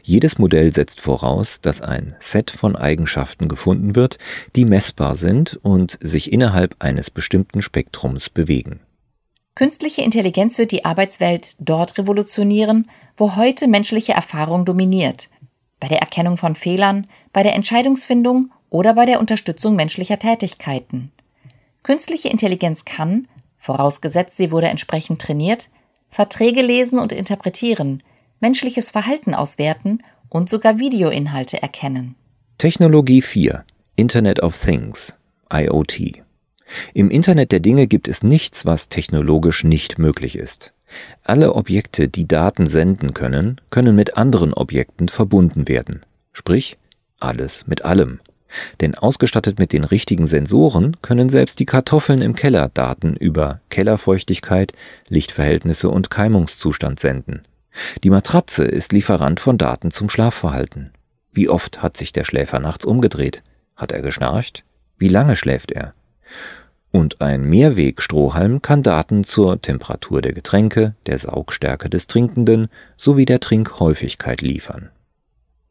jedes 0.02 0.38
Modell 0.38 0.72
setzt 0.72 1.00
voraus, 1.00 1.60
dass 1.60 1.80
ein 1.80 2.16
Set 2.18 2.50
von 2.50 2.76
Eigenschaften 2.76 3.48
gefunden 3.48 3.94
wird, 3.94 4.18
die 4.56 4.64
messbar 4.64 5.14
sind 5.14 5.58
und 5.62 5.98
sich 6.00 6.32
innerhalb 6.32 6.76
eines 6.80 7.10
bestimmten 7.10 7.62
Spektrums 7.62 8.28
bewegen. 8.28 8.80
Künstliche 9.54 10.02
Intelligenz 10.02 10.56
wird 10.58 10.70
die 10.70 10.84
Arbeitswelt 10.84 11.56
dort 11.58 11.98
revolutionieren, 11.98 12.88
wo 13.16 13.34
heute 13.34 13.66
menschliche 13.66 14.12
Erfahrung 14.12 14.64
dominiert, 14.64 15.30
bei 15.80 15.88
der 15.88 16.00
Erkennung 16.00 16.36
von 16.36 16.54
Fehlern, 16.54 17.06
bei 17.32 17.42
der 17.42 17.54
Entscheidungsfindung 17.54 18.50
oder 18.70 18.94
bei 18.94 19.04
der 19.04 19.20
Unterstützung 19.20 19.76
menschlicher 19.76 20.18
Tätigkeiten. 20.18 21.12
Künstliche 21.82 22.28
Intelligenz 22.28 22.84
kann, 22.84 23.28
vorausgesetzt 23.56 24.36
sie 24.36 24.50
wurde 24.50 24.68
entsprechend 24.68 25.20
trainiert, 25.22 25.68
Verträge 26.10 26.62
lesen 26.62 26.98
und 26.98 27.12
interpretieren, 27.12 28.02
menschliches 28.40 28.90
Verhalten 28.90 29.34
auswerten 29.34 30.02
und 30.28 30.48
sogar 30.48 30.78
Videoinhalte 30.78 31.62
erkennen. 31.62 32.14
Technologie 32.58 33.22
4 33.22 33.64
Internet 33.96 34.42
of 34.42 34.58
Things 34.58 35.14
IoT 35.52 36.22
Im 36.94 37.10
Internet 37.10 37.52
der 37.52 37.60
Dinge 37.60 37.86
gibt 37.86 38.08
es 38.08 38.22
nichts, 38.22 38.66
was 38.66 38.88
technologisch 38.88 39.64
nicht 39.64 39.98
möglich 39.98 40.36
ist. 40.36 40.72
Alle 41.24 41.54
Objekte, 41.54 42.08
die 42.08 42.26
Daten 42.26 42.66
senden 42.66 43.14
können, 43.14 43.60
können 43.70 43.94
mit 43.94 44.16
anderen 44.16 44.54
Objekten 44.54 45.08
verbunden 45.08 45.68
werden. 45.68 46.00
Sprich, 46.32 46.78
alles 47.20 47.66
mit 47.66 47.84
allem. 47.84 48.20
Denn 48.80 48.94
ausgestattet 48.94 49.58
mit 49.58 49.72
den 49.72 49.84
richtigen 49.84 50.26
Sensoren 50.26 50.96
können 51.02 51.28
selbst 51.28 51.58
die 51.58 51.66
Kartoffeln 51.66 52.22
im 52.22 52.34
Keller 52.34 52.70
Daten 52.72 53.14
über 53.14 53.60
Kellerfeuchtigkeit, 53.68 54.72
Lichtverhältnisse 55.08 55.90
und 55.90 56.10
Keimungszustand 56.10 56.98
senden. 56.98 57.42
Die 58.02 58.10
Matratze 58.10 58.64
ist 58.64 58.92
Lieferant 58.92 59.40
von 59.40 59.58
Daten 59.58 59.90
zum 59.90 60.08
Schlafverhalten. 60.08 60.92
Wie 61.32 61.48
oft 61.48 61.82
hat 61.82 61.96
sich 61.96 62.12
der 62.12 62.24
Schläfer 62.24 62.58
nachts 62.58 62.84
umgedreht? 62.84 63.42
Hat 63.76 63.92
er 63.92 64.00
geschnarcht? 64.00 64.64
Wie 64.96 65.08
lange 65.08 65.36
schläft 65.36 65.70
er? 65.70 65.94
Und 66.90 67.20
ein 67.20 67.42
Mehrwegstrohhalm 67.42 68.62
kann 68.62 68.82
Daten 68.82 69.24
zur 69.24 69.60
Temperatur 69.60 70.22
der 70.22 70.32
Getränke, 70.32 70.94
der 71.06 71.18
Saugstärke 71.18 71.90
des 71.90 72.06
Trinkenden 72.06 72.68
sowie 72.96 73.26
der 73.26 73.40
Trinkhäufigkeit 73.40 74.40
liefern. 74.40 74.90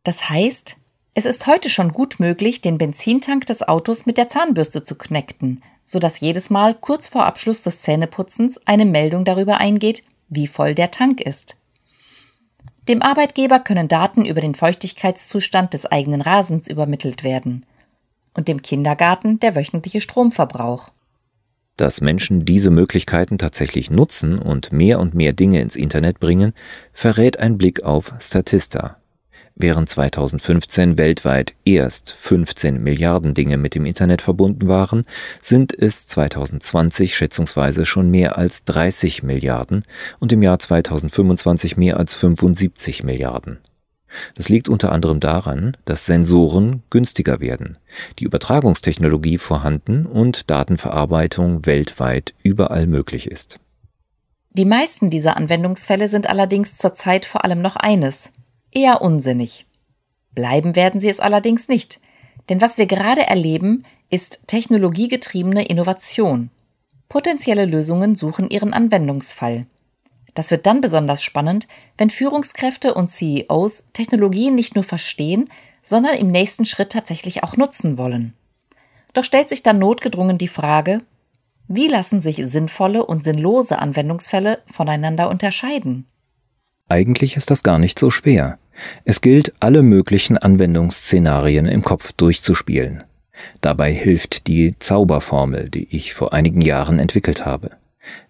Das 0.04 0.30
heißt, 0.30 0.78
es 1.16 1.26
ist 1.26 1.48
heute 1.48 1.70
schon 1.70 1.92
gut 1.92 2.20
möglich, 2.20 2.62
den 2.62 2.78
Benzintank 2.78 3.48
des 3.48 3.68
Autos 3.68 4.06
mit 4.06 4.20
der 4.20 4.30
Zahnbürste 4.30 4.84
zu 4.84 4.96
kneckten, 4.96 5.64
sodass 5.84 6.20
jedes 6.20 6.52
Mal 6.52 6.76
kurz 6.76 7.08
vor 7.08 7.26
Abschluss 7.26 7.64
des 7.64 7.82
Zähneputzens 7.82 8.62
eine 8.66 8.86
Meldung 8.86 9.26
darüber 9.26 9.58
eingeht, 9.58 10.04
wie 10.30 10.46
voll 10.46 10.76
der 10.76 10.92
Tank 10.92 11.20
ist. 11.20 11.58
Dem 12.88 13.02
Arbeitgeber 13.02 13.60
können 13.60 13.88
Daten 13.88 14.26
über 14.26 14.42
den 14.42 14.54
Feuchtigkeitszustand 14.54 15.74
des 15.74 15.88
eigenen 15.88 16.22
Rasens 16.22 16.68
übermittelt 16.68 17.24
werden 17.24 17.66
und 18.36 18.48
dem 18.48 18.62
Kindergarten 18.62 19.40
der 19.40 19.56
wöchentliche 19.56 20.00
Stromverbrauch. 20.00 20.92
Dass 21.78 22.02
Menschen 22.02 22.44
diese 22.44 22.72
Möglichkeiten 22.72 23.38
tatsächlich 23.38 23.90
nutzen 23.90 24.40
und 24.40 24.72
mehr 24.72 25.00
und 25.00 25.14
mehr 25.14 25.34
Dinge 25.34 25.62
ins 25.62 25.76
Internet 25.76 26.20
bringen, 26.20 26.54
verrät 26.92 27.40
ein 27.40 27.58
Blick 27.58 27.84
auf 27.84 28.12
Statista, 28.20 28.98
Während 29.60 29.90
2015 29.90 31.00
weltweit 31.00 31.56
erst 31.66 32.12
15 32.12 32.84
Milliarden 32.84 33.34
Dinge 33.34 33.58
mit 33.58 33.74
dem 33.74 33.88
Internet 33.88 34.22
verbunden 34.22 34.68
waren, 34.68 35.04
sind 35.42 35.74
es 35.74 36.06
2020 36.06 37.16
schätzungsweise 37.16 37.88
schon 37.88 38.12
mehr 38.12 38.38
als 38.38 38.66
30 38.66 39.24
Milliarden 39.24 39.84
und 40.20 40.32
im 40.32 40.44
Jahr 40.44 40.60
2025 40.60 41.76
mehr 41.76 41.98
als 41.98 42.14
75 42.14 43.04
Milliarden. 43.04 43.58
Das 44.36 44.50
liegt 44.50 44.70
unter 44.70 44.92
anderem 44.92 45.20
daran, 45.20 45.76
dass 45.86 46.06
Sensoren 46.06 46.84
günstiger 46.90 47.40
werden, 47.40 47.78
die 48.20 48.26
Übertragungstechnologie 48.26 49.38
vorhanden 49.38 50.06
und 50.06 50.50
Datenverarbeitung 50.50 51.66
weltweit 51.66 52.34
überall 52.44 52.88
möglich 52.88 53.30
ist. 53.30 53.60
Die 54.52 54.66
meisten 54.66 55.10
dieser 55.10 55.38
Anwendungsfälle 55.38 56.08
sind 56.08 56.28
allerdings 56.28 56.78
zurzeit 56.78 57.26
vor 57.26 57.44
allem 57.44 57.62
noch 57.62 57.76
eines, 57.76 58.32
eher 58.72 59.02
unsinnig. 59.02 59.66
Bleiben 60.34 60.76
werden 60.76 61.00
sie 61.00 61.10
es 61.10 61.20
allerdings 61.20 61.68
nicht, 61.68 62.00
denn 62.50 62.62
was 62.62 62.78
wir 62.78 62.86
gerade 62.86 63.28
erleben, 63.28 63.84
ist 64.10 64.48
technologiegetriebene 64.48 65.66
Innovation. 65.66 66.50
Potenzielle 67.10 67.66
Lösungen 67.66 68.16
suchen 68.16 68.50
ihren 68.50 68.74
Anwendungsfall. 68.74 69.68
Das 70.38 70.52
wird 70.52 70.68
dann 70.68 70.82
besonders 70.82 71.24
spannend, 71.24 71.68
wenn 71.98 72.12
Führungskräfte 72.12 72.94
und 72.94 73.08
CEOs 73.08 73.86
Technologien 73.94 74.54
nicht 74.54 74.76
nur 74.76 74.84
verstehen, 74.84 75.50
sondern 75.82 76.14
im 76.14 76.28
nächsten 76.28 76.64
Schritt 76.64 76.92
tatsächlich 76.92 77.42
auch 77.42 77.58
nutzen 77.58 77.98
wollen. 77.98 78.36
Doch 79.14 79.24
stellt 79.24 79.50
sich 79.50 79.64
dann 79.64 79.80
notgedrungen 79.80 80.38
die 80.38 80.48
Frage, 80.48 81.02
wie 81.68 81.88
lassen 81.88 82.20
sich 82.20 82.36
sinnvolle 82.46 83.04
und 83.04 83.24
sinnlose 83.24 83.80
Anwendungsfälle 83.80 84.60
voneinander 84.68 85.28
unterscheiden? 85.28 86.06
Eigentlich 86.88 87.36
ist 87.36 87.50
das 87.50 87.64
gar 87.64 87.80
nicht 87.80 87.98
so 87.98 88.12
schwer. 88.12 88.60
Es 89.06 89.22
gilt, 89.22 89.54
alle 89.60 89.82
möglichen 89.82 90.38
Anwendungsszenarien 90.38 91.66
im 91.66 91.82
Kopf 91.82 92.12
durchzuspielen. 92.12 93.04
Dabei 93.62 93.92
hilft 93.92 94.46
die 94.46 94.76
Zauberformel, 94.78 95.70
die 95.70 95.88
ich 95.90 96.14
vor 96.14 96.32
einigen 96.32 96.62
Jahren 96.62 97.00
entwickelt 97.00 97.44
habe. 97.44 97.72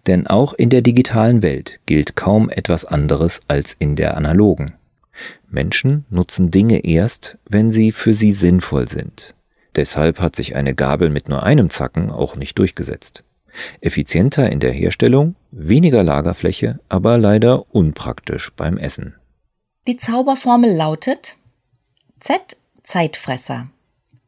Denn 0.06 0.26
auch 0.26 0.52
in 0.52 0.70
der 0.70 0.82
digitalen 0.82 1.42
Welt 1.42 1.80
gilt 1.86 2.16
kaum 2.16 2.50
etwas 2.50 2.84
anderes 2.84 3.40
als 3.48 3.74
in 3.78 3.96
der 3.96 4.16
analogen. 4.16 4.74
Menschen 5.48 6.04
nutzen 6.10 6.50
Dinge 6.50 6.84
erst, 6.84 7.38
wenn 7.48 7.70
sie 7.70 7.92
für 7.92 8.14
sie 8.14 8.32
sinnvoll 8.32 8.88
sind. 8.88 9.34
Deshalb 9.76 10.20
hat 10.20 10.36
sich 10.36 10.56
eine 10.56 10.74
Gabel 10.74 11.10
mit 11.10 11.28
nur 11.28 11.42
einem 11.42 11.70
Zacken 11.70 12.10
auch 12.10 12.36
nicht 12.36 12.58
durchgesetzt. 12.58 13.24
Effizienter 13.80 14.50
in 14.50 14.60
der 14.60 14.72
Herstellung, 14.72 15.34
weniger 15.50 16.02
Lagerfläche, 16.04 16.80
aber 16.88 17.18
leider 17.18 17.74
unpraktisch 17.74 18.52
beim 18.56 18.76
Essen. 18.76 19.14
Die 19.86 19.96
Zauberformel 19.96 20.74
lautet 20.74 21.36
Z, 22.20 22.56
Zeitfresser. 22.82 23.68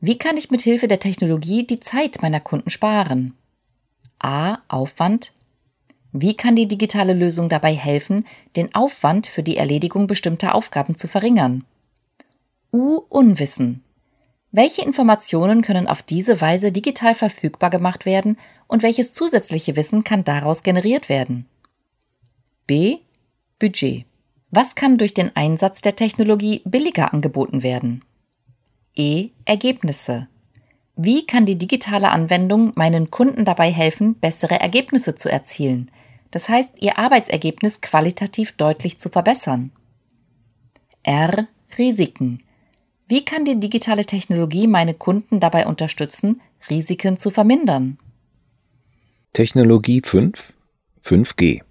Wie 0.00 0.16
kann 0.16 0.36
ich 0.36 0.50
mit 0.50 0.62
Hilfe 0.62 0.88
der 0.88 1.00
Technologie 1.00 1.66
die 1.66 1.80
Zeit 1.80 2.22
meiner 2.22 2.40
Kunden 2.40 2.70
sparen? 2.70 3.34
A. 4.18 4.58
Aufwand. 4.68 5.32
Wie 6.12 6.34
kann 6.34 6.56
die 6.56 6.66
digitale 6.66 7.12
Lösung 7.12 7.48
dabei 7.48 7.74
helfen, 7.74 8.26
den 8.56 8.74
Aufwand 8.74 9.26
für 9.26 9.42
die 9.42 9.56
Erledigung 9.56 10.06
bestimmter 10.06 10.54
Aufgaben 10.54 10.94
zu 10.94 11.06
verringern? 11.06 11.64
U. 12.72 13.02
Unwissen. 13.08 13.82
Welche 14.52 14.82
Informationen 14.82 15.62
können 15.62 15.86
auf 15.86 16.02
diese 16.02 16.40
Weise 16.40 16.72
digital 16.72 17.14
verfügbar 17.14 17.70
gemacht 17.70 18.04
werden 18.04 18.36
und 18.66 18.82
welches 18.82 19.12
zusätzliche 19.12 19.76
Wissen 19.76 20.02
kann 20.02 20.24
daraus 20.24 20.64
generiert 20.64 21.08
werden? 21.08 21.46
B. 22.66 22.98
Budget. 23.60 24.06
Was 24.50 24.74
kann 24.74 24.98
durch 24.98 25.14
den 25.14 25.34
Einsatz 25.36 25.80
der 25.80 25.94
Technologie 25.94 26.62
billiger 26.64 27.14
angeboten 27.14 27.62
werden? 27.62 28.04
E. 28.96 29.28
Ergebnisse. 29.44 30.26
Wie 30.96 31.24
kann 31.24 31.46
die 31.46 31.56
digitale 31.56 32.10
Anwendung 32.10 32.72
meinen 32.74 33.10
Kunden 33.12 33.44
dabei 33.44 33.70
helfen, 33.70 34.16
bessere 34.16 34.60
Ergebnisse 34.60 35.14
zu 35.14 35.30
erzielen, 35.30 35.90
das 36.30 36.48
heißt 36.48 36.72
ihr 36.80 36.98
Arbeitsergebnis 36.98 37.80
qualitativ 37.80 38.52
deutlich 38.52 38.98
zu 38.98 39.08
verbessern? 39.08 39.72
R. 41.02 41.48
Risiken. 41.78 42.42
Wie 43.08 43.24
kann 43.24 43.44
die 43.44 43.58
digitale 43.58 44.04
Technologie 44.04 44.66
meine 44.66 44.94
Kunden 44.94 45.40
dabei 45.40 45.66
unterstützen, 45.66 46.40
Risiken 46.68 47.18
zu 47.18 47.30
vermindern? 47.30 47.98
Technologie 49.32 50.02
5 50.04 50.52
5G 51.02 51.62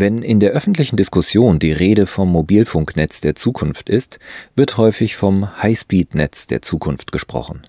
wenn 0.00 0.22
in 0.22 0.38
der 0.38 0.52
öffentlichen 0.52 0.96
Diskussion 0.96 1.58
die 1.58 1.72
Rede 1.72 2.06
vom 2.06 2.30
Mobilfunknetz 2.30 3.20
der 3.20 3.34
Zukunft 3.34 3.88
ist, 3.88 4.20
wird 4.54 4.76
häufig 4.76 5.16
vom 5.16 5.60
Highspeed-Netz 5.60 6.46
der 6.46 6.62
Zukunft 6.62 7.10
gesprochen. 7.10 7.66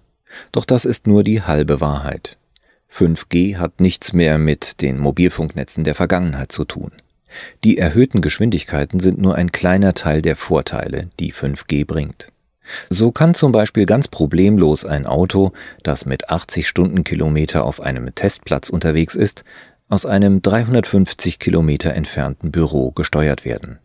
Doch 0.52 0.66
das 0.66 0.86
ist 0.86 1.08
nur 1.08 1.24
die 1.24 1.42
halbe 1.42 1.82
Wahrheit. 1.82 2.38
5G 2.92 3.58
hat 3.58 3.80
nichts 3.80 4.14
mehr 4.14 4.38
mit 4.38 4.82
den 4.82 4.98
Mobilfunknetzen 4.98 5.84
der 5.84 5.96
Vergangenheit 5.96 6.52
zu 6.52 6.66
tun. 6.66 6.92
Die 7.64 7.78
erhöhten 7.78 8.22
Geschwindigkeiten 8.22 9.00
sind 9.00 9.20
nur 9.20 9.36
ein 9.36 9.52
kleiner 9.52 9.94
Teil 9.94 10.22
der 10.22 10.36
Vorteile, 10.36 11.10
die 11.20 11.32
5G 11.32 11.86
bringt. 11.86 12.30
So 12.90 13.12
kann 13.12 13.34
zum 13.34 13.52
Beispiel 13.52 13.86
ganz 13.86 14.08
problemlos 14.08 14.86
ein 14.86 15.06
Auto, 15.06 15.52
das 15.84 16.06
mit 16.06 16.30
80 16.30 16.68
Stundenkilometer 16.68 17.64
auf 17.64 17.82
einem 17.82 18.14
Testplatz 18.14 18.70
unterwegs 18.70 19.16
ist, 19.16 19.44
aus 19.90 20.06
einem 20.06 20.42
350 20.42 21.40
Kilometer 21.40 21.94
entfernten 21.94 22.52
Büro 22.52 22.92
gesteuert 22.92 23.44
werden. 23.44 23.80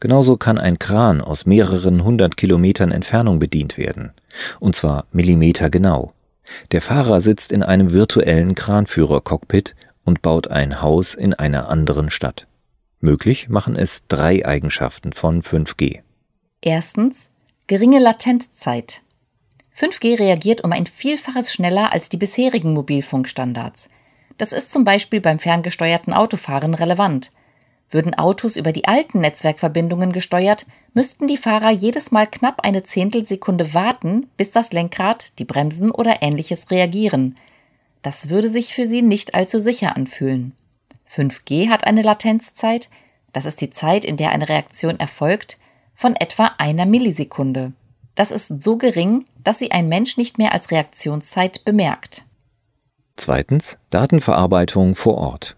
Genauso 0.00 0.36
kann 0.36 0.58
ein 0.58 0.78
Kran 0.78 1.20
aus 1.20 1.44
mehreren 1.44 2.04
hundert 2.04 2.36
Kilometern 2.36 2.90
Entfernung 2.90 3.38
bedient 3.38 3.76
werden, 3.76 4.12
und 4.58 4.74
zwar 4.74 5.06
millimetergenau. 5.12 6.12
Der 6.72 6.82
Fahrer 6.82 7.20
sitzt 7.20 7.52
in 7.52 7.62
einem 7.62 7.92
virtuellen 7.92 8.54
Kranführer-Cockpit 8.54 9.74
und 10.04 10.22
baut 10.22 10.48
ein 10.48 10.82
Haus 10.82 11.14
in 11.14 11.34
einer 11.34 11.68
anderen 11.68 12.10
Stadt. 12.10 12.46
Möglich 13.00 13.48
machen 13.48 13.76
es 13.76 14.06
drei 14.08 14.44
Eigenschaften 14.44 15.12
von 15.12 15.42
5G. 15.42 16.00
Erstens 16.60 17.30
geringe 17.66 17.98
Latenzzeit. 17.98 19.02
5G 19.74 20.18
reagiert 20.18 20.62
um 20.62 20.72
ein 20.72 20.86
Vielfaches 20.86 21.52
schneller 21.52 21.92
als 21.92 22.08
die 22.08 22.18
bisherigen 22.18 22.74
Mobilfunkstandards. 22.74 23.88
Das 24.36 24.52
ist 24.52 24.72
zum 24.72 24.84
Beispiel 24.84 25.20
beim 25.20 25.38
ferngesteuerten 25.38 26.12
Autofahren 26.12 26.74
relevant. 26.74 27.32
Würden 27.90 28.14
Autos 28.14 28.56
über 28.56 28.72
die 28.72 28.86
alten 28.86 29.20
Netzwerkverbindungen 29.20 30.12
gesteuert, 30.12 30.66
müssten 30.94 31.26
die 31.26 31.36
Fahrer 31.36 31.70
jedes 31.70 32.12
Mal 32.12 32.26
knapp 32.26 32.64
eine 32.64 32.82
Zehntelsekunde 32.82 33.74
warten, 33.74 34.28
bis 34.36 34.50
das 34.50 34.72
Lenkrad, 34.72 35.38
die 35.38 35.44
Bremsen 35.44 35.90
oder 35.90 36.22
ähnliches 36.22 36.70
reagieren. 36.70 37.36
Das 38.02 38.28
würde 38.28 38.50
sich 38.50 38.74
für 38.74 38.86
sie 38.86 39.02
nicht 39.02 39.34
allzu 39.34 39.60
sicher 39.60 39.96
anfühlen. 39.96 40.52
5G 41.12 41.68
hat 41.68 41.84
eine 41.84 42.02
Latenzzeit, 42.02 42.88
das 43.32 43.44
ist 43.44 43.60
die 43.60 43.70
Zeit, 43.70 44.04
in 44.04 44.16
der 44.16 44.30
eine 44.30 44.48
Reaktion 44.48 44.98
erfolgt, 44.98 45.58
von 45.94 46.16
etwa 46.16 46.52
einer 46.58 46.86
Millisekunde. 46.86 47.72
Das 48.14 48.30
ist 48.30 48.62
so 48.62 48.76
gering, 48.76 49.24
dass 49.42 49.58
sie 49.58 49.72
ein 49.72 49.88
Mensch 49.88 50.16
nicht 50.16 50.38
mehr 50.38 50.52
als 50.52 50.70
Reaktionszeit 50.70 51.64
bemerkt. 51.64 52.24
Zweitens 53.16 53.78
Datenverarbeitung 53.90 54.94
vor 54.94 55.18
Ort. 55.18 55.56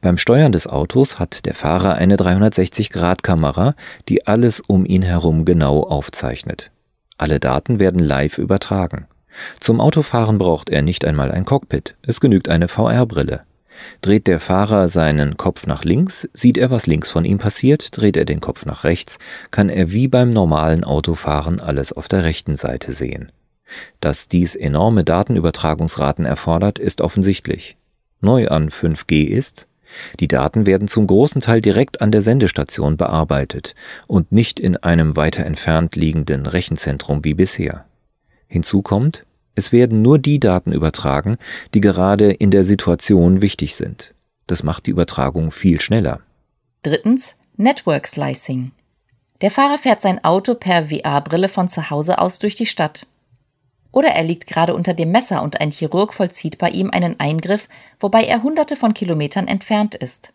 Beim 0.00 0.18
Steuern 0.18 0.52
des 0.52 0.66
Autos 0.66 1.18
hat 1.18 1.46
der 1.46 1.54
Fahrer 1.54 1.94
eine 1.94 2.16
360-Grad-Kamera, 2.16 3.74
die 4.08 4.26
alles 4.26 4.60
um 4.60 4.84
ihn 4.84 5.02
herum 5.02 5.44
genau 5.44 5.82
aufzeichnet. 5.82 6.70
Alle 7.16 7.40
Daten 7.40 7.80
werden 7.80 8.00
live 8.00 8.38
übertragen. 8.38 9.06
Zum 9.60 9.80
Autofahren 9.80 10.38
braucht 10.38 10.70
er 10.70 10.82
nicht 10.82 11.04
einmal 11.04 11.30
ein 11.30 11.44
Cockpit, 11.44 11.96
es 12.02 12.20
genügt 12.20 12.48
eine 12.48 12.68
VR-Brille. 12.68 13.42
Dreht 14.00 14.26
der 14.26 14.40
Fahrer 14.40 14.88
seinen 14.88 15.36
Kopf 15.36 15.66
nach 15.66 15.84
links, 15.84 16.28
sieht 16.32 16.58
er, 16.58 16.70
was 16.70 16.86
links 16.86 17.10
von 17.10 17.24
ihm 17.24 17.38
passiert, 17.38 17.96
dreht 17.96 18.16
er 18.16 18.24
den 18.24 18.40
Kopf 18.40 18.66
nach 18.66 18.82
rechts, 18.82 19.18
kann 19.50 19.68
er 19.68 19.92
wie 19.92 20.08
beim 20.08 20.32
normalen 20.32 20.82
Autofahren 20.82 21.60
alles 21.60 21.92
auf 21.92 22.08
der 22.08 22.24
rechten 22.24 22.56
Seite 22.56 22.92
sehen. 22.92 23.30
Dass 24.00 24.28
dies 24.28 24.56
enorme 24.56 25.04
Datenübertragungsraten 25.04 26.24
erfordert, 26.24 26.78
ist 26.78 27.00
offensichtlich. 27.00 27.76
Neu 28.20 28.48
an 28.48 28.70
5G 28.70 29.26
ist, 29.26 29.67
die 30.20 30.28
Daten 30.28 30.66
werden 30.66 30.88
zum 30.88 31.06
großen 31.06 31.40
Teil 31.40 31.60
direkt 31.60 32.00
an 32.00 32.12
der 32.12 32.20
Sendestation 32.20 32.96
bearbeitet 32.96 33.74
und 34.06 34.32
nicht 34.32 34.60
in 34.60 34.76
einem 34.76 35.16
weiter 35.16 35.46
entfernt 35.46 35.96
liegenden 35.96 36.46
Rechenzentrum 36.46 37.24
wie 37.24 37.34
bisher. 37.34 37.84
Hinzu 38.46 38.82
kommt, 38.82 39.24
es 39.54 39.72
werden 39.72 40.02
nur 40.02 40.18
die 40.18 40.38
Daten 40.38 40.72
übertragen, 40.72 41.36
die 41.74 41.80
gerade 41.80 42.30
in 42.32 42.50
der 42.50 42.64
Situation 42.64 43.42
wichtig 43.42 43.74
sind. 43.74 44.14
Das 44.46 44.62
macht 44.62 44.86
die 44.86 44.90
Übertragung 44.90 45.50
viel 45.50 45.80
schneller. 45.80 46.20
Drittens 46.82 47.34
Network 47.56 48.06
Slicing. 48.06 48.70
Der 49.40 49.50
Fahrer 49.50 49.78
fährt 49.78 50.00
sein 50.00 50.22
Auto 50.24 50.54
per 50.54 50.88
VR-Brille 50.88 51.48
von 51.48 51.68
zu 51.68 51.90
Hause 51.90 52.18
aus 52.18 52.38
durch 52.38 52.54
die 52.54 52.66
Stadt. 52.66 53.06
Oder 53.92 54.08
er 54.10 54.22
liegt 54.22 54.46
gerade 54.46 54.74
unter 54.74 54.94
dem 54.94 55.10
Messer 55.10 55.42
und 55.42 55.60
ein 55.60 55.70
Chirurg 55.70 56.12
vollzieht 56.12 56.58
bei 56.58 56.70
ihm 56.70 56.90
einen 56.90 57.18
Eingriff, 57.20 57.68
wobei 58.00 58.24
er 58.24 58.42
hunderte 58.42 58.76
von 58.76 58.94
Kilometern 58.94 59.48
entfernt 59.48 59.94
ist. 59.94 60.32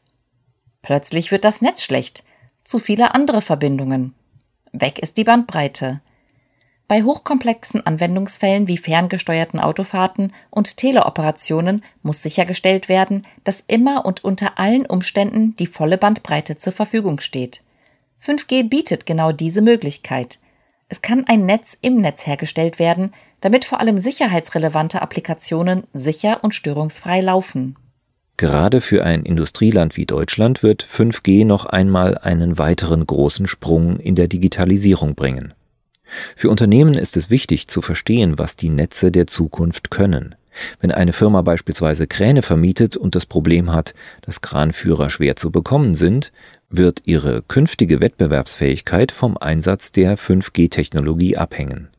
Plötzlich 0.81 1.31
wird 1.31 1.45
das 1.45 1.61
Netz 1.61 1.83
schlecht, 1.83 2.23
zu 2.63 2.79
viele 2.79 3.13
andere 3.13 3.41
Verbindungen. 3.41 4.13
Weg 4.71 4.99
ist 4.99 5.17
die 5.17 5.23
Bandbreite. 5.23 6.01
Bei 6.87 7.03
hochkomplexen 7.03 7.85
Anwendungsfällen 7.85 8.67
wie 8.67 8.77
ferngesteuerten 8.77 9.59
Autofahrten 9.59 10.33
und 10.49 10.77
Teleoperationen 10.77 11.83
muss 12.01 12.21
sichergestellt 12.21 12.89
werden, 12.89 13.25
dass 13.43 13.63
immer 13.67 14.05
und 14.05 14.23
unter 14.23 14.59
allen 14.59 14.85
Umständen 14.85 15.55
die 15.55 15.67
volle 15.67 15.97
Bandbreite 15.97 16.55
zur 16.55 16.73
Verfügung 16.73 17.19
steht. 17.19 17.63
5G 18.21 18.67
bietet 18.67 19.05
genau 19.05 19.31
diese 19.31 19.61
Möglichkeit. 19.61 20.39
Es 20.89 21.01
kann 21.01 21.25
ein 21.27 21.45
Netz 21.45 21.77
im 21.81 22.01
Netz 22.01 22.27
hergestellt 22.27 22.77
werden, 22.77 23.13
damit 23.43 23.65
vor 23.65 23.81
allem 23.81 23.97
sicherheitsrelevante 23.97 25.01
Applikationen 25.01 25.83
sicher 25.91 26.39
und 26.43 26.55
störungsfrei 26.55 27.19
laufen. 27.19 27.75
Gerade 28.37 28.79
für 28.79 29.03
ein 29.03 29.23
Industrieland 29.23 29.97
wie 29.97 30.05
Deutschland 30.05 30.63
wird 30.63 30.81
5G 30.81 31.45
noch 31.45 31.65
einmal 31.65 32.17
einen 32.17 32.57
weiteren 32.57 33.05
großen 33.05 33.45
Sprung 33.45 33.99
in 33.99 34.15
der 34.15 34.29
Digitalisierung 34.29 35.15
bringen. 35.15 35.53
Für 36.37 36.49
Unternehmen 36.49 36.93
ist 36.93 37.17
es 37.17 37.29
wichtig 37.29 37.67
zu 37.67 37.81
verstehen, 37.81 38.39
was 38.39 38.55
die 38.55 38.69
Netze 38.69 39.11
der 39.11 39.27
Zukunft 39.27 39.91
können. 39.91 40.35
Wenn 40.79 40.91
eine 40.91 41.11
Firma 41.11 41.41
beispielsweise 41.41 42.07
Kräne 42.07 42.43
vermietet 42.43 42.95
und 42.95 43.13
das 43.13 43.25
Problem 43.25 43.73
hat, 43.73 43.93
dass 44.21 44.39
Kranführer 44.39 45.09
schwer 45.09 45.35
zu 45.35 45.51
bekommen 45.51 45.95
sind, 45.95 46.31
wird 46.69 47.01
ihre 47.03 47.41
künftige 47.41 47.99
Wettbewerbsfähigkeit 47.99 49.11
vom 49.11 49.37
Einsatz 49.37 49.91
der 49.91 50.17
5G-Technologie 50.17 51.35
abhängen. 51.35 51.89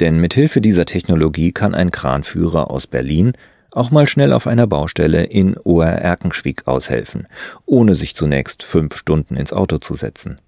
Denn 0.00 0.18
mit 0.18 0.34
Hilfe 0.34 0.60
dieser 0.60 0.86
Technologie 0.86 1.52
kann 1.52 1.74
ein 1.74 1.90
Kranführer 1.90 2.70
aus 2.70 2.86
Berlin 2.86 3.32
auch 3.72 3.90
mal 3.90 4.06
schnell 4.06 4.32
auf 4.32 4.46
einer 4.46 4.66
Baustelle 4.66 5.24
in 5.24 5.56
Oer-Erkenschwick 5.56 6.66
aushelfen, 6.66 7.28
ohne 7.66 7.94
sich 7.94 8.16
zunächst 8.16 8.62
fünf 8.62 8.96
Stunden 8.96 9.36
ins 9.36 9.52
Auto 9.52 9.78
zu 9.78 9.94
setzen. 9.94 10.40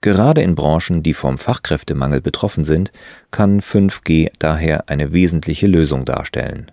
Gerade 0.00 0.42
in 0.42 0.54
Branchen, 0.54 1.02
die 1.02 1.14
vom 1.14 1.38
Fachkräftemangel 1.38 2.20
betroffen 2.20 2.64
sind, 2.64 2.92
kann 3.30 3.60
5G 3.60 4.30
daher 4.38 4.88
eine 4.88 5.12
wesentliche 5.12 5.66
Lösung 5.66 6.04
darstellen. 6.04 6.70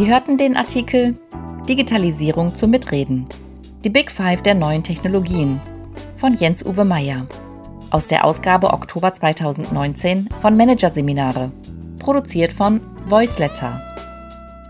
Sie 0.00 0.10
hörten 0.10 0.38
den 0.38 0.56
Artikel 0.56 1.14
Digitalisierung 1.68 2.54
zum 2.54 2.70
Mitreden. 2.70 3.26
Die 3.84 3.90
Big 3.90 4.10
Five 4.10 4.40
der 4.40 4.54
neuen 4.54 4.82
Technologien 4.82 5.60
von 6.16 6.34
Jens-Uwe 6.34 6.86
Meyer. 6.86 7.26
Aus 7.90 8.06
der 8.06 8.24
Ausgabe 8.24 8.72
Oktober 8.72 9.12
2019 9.12 10.30
von 10.40 10.56
Managerseminare. 10.56 11.52
Produziert 11.98 12.50
von 12.50 12.80
Voiceletter. 13.04 13.78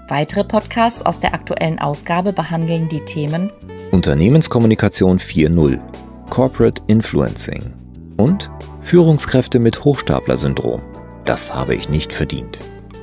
Weitere 0.09 0.43
Podcasts 0.43 1.07
aus 1.07 1.21
der 1.21 1.33
aktuellen 1.33 1.79
Ausgabe 1.79 2.33
behandeln 2.33 2.89
die 2.89 3.05
Themen 3.05 3.53
Unternehmenskommunikation 3.93 5.21
4.0, 5.21 5.79
Corporate 6.29 6.83
Influencing 6.89 7.63
und 8.17 8.51
Führungskräfte 8.81 9.61
mit 9.61 9.85
Hochstapler-Syndrom. 9.85 10.83
Das 11.25 11.55
habe 11.55 11.77
ich 11.77 11.89
nicht 11.89 12.13
verdient. 12.13 12.59